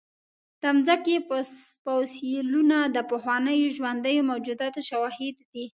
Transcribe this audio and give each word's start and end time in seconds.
د 0.61 0.63
مځکې 0.77 1.15
فوسیلونه 1.83 2.77
د 2.95 2.97
پخوانیو 3.09 3.73
ژوندیو 3.77 4.27
موجوداتو 4.29 4.79
شواهد 4.89 5.35
دي. 5.51 5.65